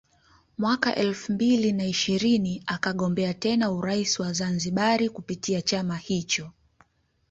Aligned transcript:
Mwaka 0.57 0.95
elfu 0.95 1.31
mbili 1.33 1.71
na 1.71 1.85
ishirini 1.85 2.63
akagombea 2.65 3.33
tena 3.33 3.71
urais 3.71 4.19
wa 4.19 4.33
Zanzibari 4.33 5.09
kupitia 5.09 5.61
chama 5.61 5.97
hicho 5.97 6.51